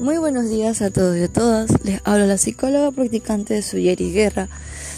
Muy 0.00 0.16
buenos 0.18 0.48
días 0.48 0.80
a 0.80 0.90
todos 0.90 1.16
y 1.16 1.24
a 1.24 1.28
todas. 1.28 1.84
Les 1.84 2.00
habla 2.04 2.24
la 2.24 2.38
psicóloga 2.38 2.92
practicante 2.92 3.54
de 3.54 3.62
Suyeri 3.62 4.12
Guerra 4.12 4.48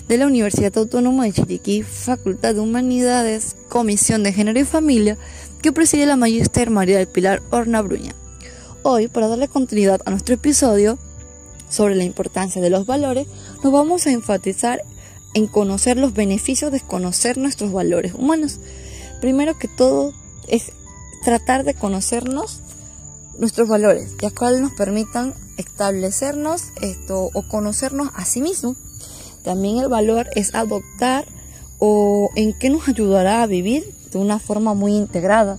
de 0.07 0.19
la 0.19 0.27
Universidad 0.27 0.77
Autónoma 0.77 1.25
de 1.25 1.33
Chiriquí, 1.33 1.83
Facultad 1.83 2.53
de 2.53 2.61
Humanidades, 2.61 3.57
Comisión 3.71 4.23
de 4.23 4.35
Género 4.35 4.61
y 4.61 4.65
Familia, 4.65 5.17
que 5.63 5.73
preside 5.73 6.05
la 6.05 6.17
Magister 6.17 6.69
María 6.69 6.99
del 6.99 7.09
Pilar 7.09 7.41
Horna 7.51 7.81
Bruña. 7.81 8.15
Hoy, 8.83 9.09
para 9.09 9.29
darle 9.29 9.49
continuidad 9.49 10.03
a 10.05 10.11
nuestro 10.11 10.35
episodio 10.35 10.99
sobre 11.71 11.95
la 11.95 12.05
importancia 12.05 12.61
de 12.61 12.69
los 12.69 12.85
valores, 12.85 13.27
nos 13.65 13.73
vamos 13.73 14.07
a 14.07 14.13
enfatizar 14.13 14.83
en 15.33 15.47
conocer 15.47 15.97
los 15.97 16.13
beneficios 16.13 16.73
de 16.73 16.81
conocer 16.81 17.39
nuestros 17.39 17.73
valores 17.73 18.13
humanos. 18.13 18.61
Primero 19.23 19.59
que 19.59 19.69
todo 19.69 20.13
es 20.47 20.73
tratar 21.25 21.65
de 21.65 21.73
conocernos 21.73 22.61
nuestros 23.39 23.69
valores, 23.69 24.15
ya 24.21 24.31
cual 24.31 24.63
nos 24.63 24.73
permitan 24.73 25.35
establecernos 25.57 26.65
esto 26.81 27.31
o 27.33 27.49
conocernos 27.49 28.11
a 28.15 28.25
sí 28.25 28.41
mismos. 28.41 28.77
También 29.43 29.79
el 29.79 29.89
valor 29.89 30.29
es 30.35 30.55
adoptar 30.55 31.27
o 31.79 32.31
en 32.37 32.53
qué 32.53 32.71
nos 32.71 32.89
ayudará 32.89 33.43
a 33.43 33.47
vivir 33.47 33.95
de 34.13 34.19
una 34.19 34.39
forma 34.39 34.75
muy 34.75 34.95
integrada. 34.95 35.59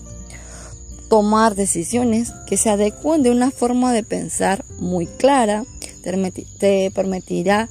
Tomar 1.09 1.55
decisiones 1.55 2.31
que 2.47 2.57
se 2.57 2.69
adecuen 2.69 3.23
de 3.23 3.31
una 3.31 3.51
forma 3.51 3.91
de 3.91 4.03
pensar 4.03 4.63
muy 4.79 5.07
clara. 5.07 5.65
Te 6.03 6.91
permitirá 6.91 7.69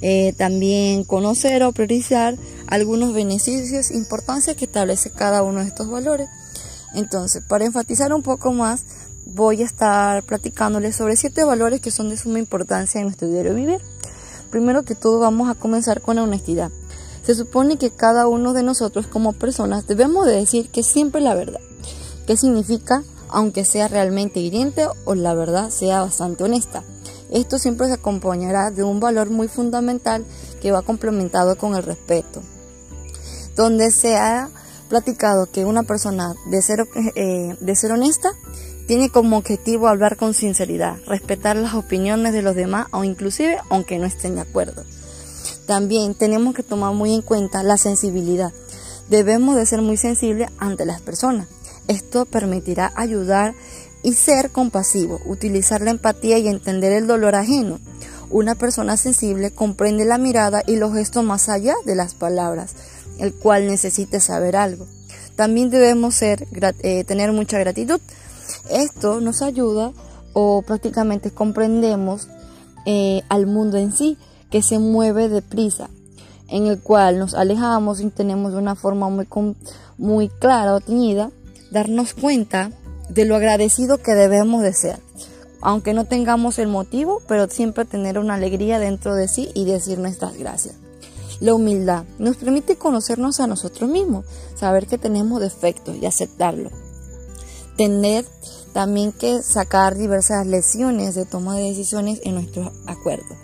eh, 0.00 0.32
también 0.36 1.04
conocer 1.04 1.62
o 1.62 1.72
priorizar 1.72 2.36
algunos 2.66 3.12
beneficios 3.12 3.90
e 3.90 3.96
importancia 3.96 4.54
que 4.54 4.64
establece 4.64 5.10
cada 5.10 5.42
uno 5.42 5.60
de 5.60 5.66
estos 5.66 5.88
valores. 5.88 6.28
Entonces, 6.94 7.42
para 7.46 7.66
enfatizar 7.66 8.12
un 8.12 8.22
poco 8.22 8.52
más, 8.52 8.84
voy 9.28 9.62
a 9.62 9.66
estar 9.66 10.22
platicándoles 10.24 10.96
sobre 10.96 11.16
siete 11.16 11.44
valores 11.44 11.80
que 11.80 11.90
son 11.90 12.08
de 12.08 12.16
suma 12.16 12.38
importancia 12.38 13.00
en 13.00 13.06
nuestro 13.06 13.28
diario 13.28 13.54
vivir. 13.54 13.80
Primero 14.50 14.84
que 14.84 14.94
todo 14.94 15.18
vamos 15.20 15.50
a 15.50 15.54
comenzar 15.54 16.00
con 16.00 16.16
la 16.16 16.22
honestidad. 16.22 16.70
Se 17.22 17.34
supone 17.34 17.76
que 17.76 17.90
cada 17.90 18.26
uno 18.26 18.54
de 18.54 18.62
nosotros 18.62 19.06
como 19.06 19.34
personas 19.34 19.86
debemos 19.86 20.26
de 20.26 20.32
decir 20.32 20.70
que 20.70 20.82
siempre 20.82 21.20
la 21.20 21.34
verdad. 21.34 21.60
¿Qué 22.26 22.36
significa? 22.36 23.04
Aunque 23.28 23.66
sea 23.66 23.88
realmente 23.88 24.40
hiriente 24.40 24.86
o 25.04 25.14
la 25.14 25.34
verdad 25.34 25.68
sea 25.68 26.00
bastante 26.00 26.44
honesta. 26.44 26.82
Esto 27.30 27.58
siempre 27.58 27.88
se 27.88 27.94
acompañará 27.94 28.70
de 28.70 28.82
un 28.82 29.00
valor 29.00 29.28
muy 29.28 29.48
fundamental 29.48 30.24
que 30.62 30.72
va 30.72 30.80
complementado 30.80 31.58
con 31.58 31.74
el 31.76 31.82
respeto. 31.82 32.40
Donde 33.54 33.90
se 33.90 34.16
ha 34.16 34.48
platicado 34.88 35.50
que 35.50 35.66
una 35.66 35.82
persona 35.82 36.34
de 36.46 36.62
ser, 36.62 36.88
eh, 37.14 37.56
de 37.60 37.76
ser 37.76 37.92
honesta 37.92 38.32
tiene 38.88 39.10
como 39.10 39.36
objetivo 39.36 39.86
hablar 39.86 40.16
con 40.16 40.32
sinceridad, 40.32 40.96
respetar 41.06 41.56
las 41.56 41.74
opiniones 41.74 42.32
de 42.32 42.40
los 42.40 42.56
demás 42.56 42.86
o 42.90 43.04
inclusive 43.04 43.58
aunque 43.68 43.98
no 43.98 44.06
estén 44.06 44.36
de 44.36 44.40
acuerdo. 44.40 44.82
También 45.66 46.14
tenemos 46.14 46.54
que 46.54 46.62
tomar 46.62 46.94
muy 46.94 47.12
en 47.12 47.20
cuenta 47.20 47.62
la 47.62 47.76
sensibilidad. 47.76 48.50
Debemos 49.10 49.56
de 49.56 49.66
ser 49.66 49.82
muy 49.82 49.98
sensibles 49.98 50.48
ante 50.56 50.86
las 50.86 51.02
personas. 51.02 51.48
Esto 51.86 52.24
permitirá 52.24 52.90
ayudar 52.96 53.54
y 54.02 54.14
ser 54.14 54.52
compasivo, 54.52 55.20
utilizar 55.26 55.82
la 55.82 55.90
empatía 55.90 56.38
y 56.38 56.48
entender 56.48 56.92
el 56.92 57.06
dolor 57.06 57.34
ajeno. 57.34 57.80
Una 58.30 58.54
persona 58.54 58.96
sensible 58.96 59.50
comprende 59.50 60.06
la 60.06 60.16
mirada 60.16 60.62
y 60.66 60.76
los 60.76 60.94
gestos 60.94 61.24
más 61.24 61.50
allá 61.50 61.74
de 61.84 61.94
las 61.94 62.14
palabras, 62.14 62.72
el 63.18 63.34
cual 63.34 63.66
necesita 63.66 64.18
saber 64.18 64.56
algo. 64.56 64.86
También 65.36 65.68
debemos 65.68 66.14
ser, 66.14 66.48
eh, 66.80 67.04
tener 67.04 67.32
mucha 67.32 67.58
gratitud 67.58 68.00
esto 68.70 69.20
nos 69.20 69.42
ayuda 69.42 69.92
o 70.32 70.62
prácticamente 70.62 71.30
comprendemos 71.30 72.28
eh, 72.86 73.22
al 73.28 73.46
mundo 73.46 73.76
en 73.76 73.92
sí 73.92 74.16
que 74.50 74.62
se 74.62 74.78
mueve 74.78 75.28
deprisa, 75.28 75.90
en 76.48 76.66
el 76.66 76.80
cual 76.80 77.18
nos 77.18 77.34
alejamos 77.34 78.00
y 78.00 78.08
tenemos 78.10 78.52
de 78.52 78.58
una 78.58 78.74
forma 78.74 79.08
muy, 79.08 79.26
muy 79.98 80.28
clara 80.28 80.74
o 80.74 80.80
teñida, 80.80 81.30
darnos 81.70 82.14
cuenta 82.14 82.70
de 83.08 83.24
lo 83.24 83.36
agradecido 83.36 83.98
que 83.98 84.14
debemos 84.14 84.62
de 84.62 84.72
ser, 84.72 85.00
aunque 85.60 85.92
no 85.92 86.04
tengamos 86.04 86.58
el 86.58 86.68
motivo, 86.68 87.20
pero 87.26 87.48
siempre 87.48 87.84
tener 87.84 88.18
una 88.18 88.34
alegría 88.34 88.78
dentro 88.78 89.14
de 89.14 89.28
sí 89.28 89.50
y 89.54 89.64
decir 89.64 89.98
nuestras 89.98 90.36
gracias. 90.36 90.76
La 91.40 91.54
humildad 91.54 92.04
nos 92.18 92.36
permite 92.36 92.76
conocernos 92.76 93.38
a 93.40 93.46
nosotros 93.46 93.88
mismos, 93.90 94.24
saber 94.56 94.86
que 94.86 94.98
tenemos 94.98 95.40
defectos 95.40 95.96
y 95.96 96.06
aceptarlo 96.06 96.70
tener 97.78 98.26
también 98.74 99.12
que 99.12 99.40
sacar 99.42 99.96
diversas 99.96 100.46
lecciones 100.46 101.14
de 101.14 101.24
toma 101.24 101.56
de 101.56 101.70
decisiones 101.70 102.20
en 102.24 102.34
nuestros 102.34 102.70
acuerdos. 102.86 103.38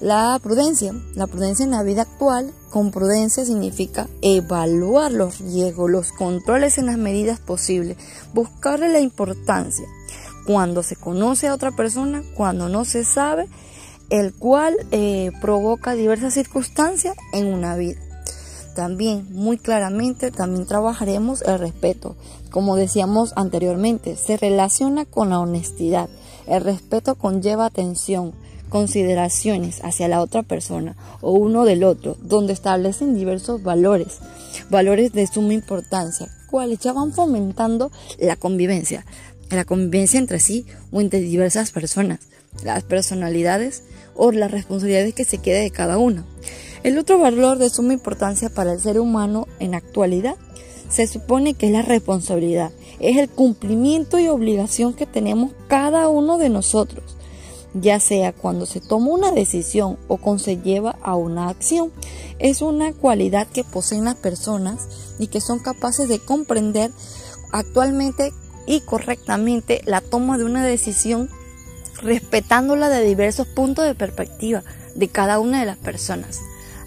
La 0.00 0.38
prudencia, 0.42 0.94
la 1.14 1.26
prudencia 1.26 1.64
en 1.64 1.72
la 1.72 1.82
vida 1.82 2.02
actual, 2.02 2.52
con 2.70 2.90
prudencia 2.90 3.44
significa 3.44 4.08
evaluar 4.22 5.10
los 5.10 5.38
riesgos, 5.40 5.90
los 5.90 6.12
controles 6.12 6.78
en 6.78 6.86
las 6.86 6.96
medidas 6.98 7.40
posibles, 7.40 7.96
buscarle 8.32 8.88
la 8.88 9.00
importancia 9.00 9.86
cuando 10.46 10.82
se 10.82 10.96
conoce 10.96 11.48
a 11.48 11.54
otra 11.54 11.72
persona, 11.72 12.22
cuando 12.34 12.68
no 12.68 12.84
se 12.84 13.04
sabe, 13.04 13.48
el 14.10 14.32
cual 14.32 14.76
eh, 14.92 15.32
provoca 15.40 15.94
diversas 15.94 16.34
circunstancias 16.34 17.16
en 17.32 17.52
una 17.52 17.74
vida. 17.74 18.05
También, 18.76 19.26
muy 19.30 19.56
claramente, 19.56 20.30
también 20.30 20.66
trabajaremos 20.66 21.40
el 21.40 21.58
respeto. 21.58 22.14
Como 22.50 22.76
decíamos 22.76 23.32
anteriormente, 23.34 24.16
se 24.16 24.36
relaciona 24.36 25.06
con 25.06 25.30
la 25.30 25.40
honestidad. 25.40 26.10
El 26.46 26.62
respeto 26.62 27.14
conlleva 27.14 27.64
atención, 27.64 28.34
consideraciones 28.68 29.82
hacia 29.82 30.08
la 30.08 30.20
otra 30.20 30.42
persona 30.42 30.94
o 31.22 31.32
uno 31.32 31.64
del 31.64 31.84
otro, 31.84 32.18
donde 32.20 32.52
establecen 32.52 33.14
diversos 33.14 33.62
valores, 33.62 34.18
valores 34.68 35.14
de 35.14 35.26
suma 35.26 35.54
importancia, 35.54 36.28
cuales 36.50 36.78
ya 36.80 36.92
van 36.92 37.14
fomentando 37.14 37.90
la 38.18 38.36
convivencia, 38.36 39.06
la 39.48 39.64
convivencia 39.64 40.18
entre 40.18 40.38
sí 40.38 40.66
o 40.92 41.00
entre 41.00 41.20
diversas 41.20 41.70
personas, 41.70 42.20
las 42.62 42.84
personalidades 42.84 43.84
o 44.14 44.32
las 44.32 44.50
responsabilidades 44.50 45.14
que 45.14 45.24
se 45.24 45.38
quede 45.38 45.62
de 45.62 45.70
cada 45.70 45.96
uno. 45.96 46.35
El 46.86 46.98
otro 46.98 47.18
valor 47.18 47.58
de 47.58 47.68
suma 47.68 47.94
importancia 47.94 48.48
para 48.48 48.72
el 48.72 48.80
ser 48.80 49.00
humano 49.00 49.48
en 49.58 49.74
actualidad 49.74 50.36
se 50.88 51.08
supone 51.08 51.54
que 51.54 51.66
es 51.66 51.72
la 51.72 51.82
responsabilidad, 51.82 52.70
es 53.00 53.16
el 53.16 53.28
cumplimiento 53.28 54.20
y 54.20 54.28
obligación 54.28 54.94
que 54.94 55.04
tenemos 55.04 55.50
cada 55.66 56.08
uno 56.08 56.38
de 56.38 56.48
nosotros, 56.48 57.16
ya 57.74 57.98
sea 57.98 58.32
cuando 58.32 58.66
se 58.66 58.80
toma 58.80 59.08
una 59.08 59.32
decisión 59.32 59.98
o 60.06 60.18
cuando 60.18 60.44
se 60.44 60.58
lleva 60.58 60.96
a 61.02 61.16
una 61.16 61.48
acción. 61.48 61.90
Es 62.38 62.62
una 62.62 62.92
cualidad 62.92 63.48
que 63.48 63.64
poseen 63.64 64.04
las 64.04 64.14
personas 64.14 64.86
y 65.18 65.26
que 65.26 65.40
son 65.40 65.58
capaces 65.58 66.08
de 66.08 66.20
comprender 66.20 66.92
actualmente 67.50 68.32
y 68.64 68.78
correctamente 68.78 69.80
la 69.86 70.02
toma 70.02 70.38
de 70.38 70.44
una 70.44 70.64
decisión 70.64 71.30
respetándola 72.00 72.88
de 72.90 73.02
diversos 73.02 73.48
puntos 73.48 73.84
de 73.86 73.96
perspectiva 73.96 74.62
de 74.94 75.08
cada 75.08 75.40
una 75.40 75.58
de 75.58 75.66
las 75.66 75.78
personas. 75.78 76.38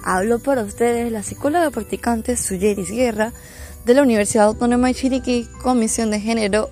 Hablo 0.03 0.39
para 0.39 0.63
ustedes 0.63 1.11
la 1.11 1.23
psicóloga 1.23 1.69
practicante 1.71 2.37
Suyeris 2.37 2.91
Guerra 2.91 3.33
de 3.85 3.93
la 3.93 4.01
Universidad 4.01 4.45
Autónoma 4.45 4.87
de 4.87 4.93
Chiriquí, 4.93 5.47
Comisión 5.61 6.11
de 6.11 6.19
Género 6.19 6.69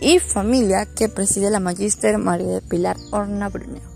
y 0.00 0.18
Familia 0.18 0.86
que 0.86 1.08
preside 1.08 1.50
la 1.50 1.60
Magíster 1.60 2.18
María 2.18 2.48
de 2.48 2.62
Pilar 2.62 2.96
Horna 3.10 3.48
Bruneo. 3.48 3.93